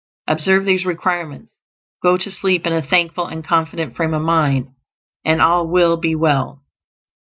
Observe 0.25 0.65
these 0.65 0.83
requirements, 0.83 1.53
go 2.01 2.17
to 2.17 2.31
sleep 2.31 2.65
in 2.65 2.73
a 2.73 2.81
thankful 2.81 3.27
and 3.27 3.45
confident 3.45 3.95
frame 3.95 4.15
of 4.15 4.23
mind, 4.23 4.73
and 5.23 5.39
all 5.39 5.67
will 5.67 5.95
be 5.95 6.15
well. 6.15 6.59